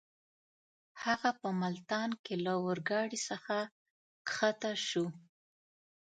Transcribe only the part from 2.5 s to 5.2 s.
اورګاډۍ څخه کښته شو.